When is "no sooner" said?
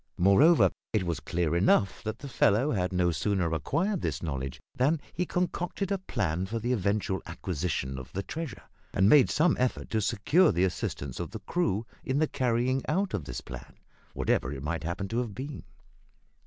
2.91-3.53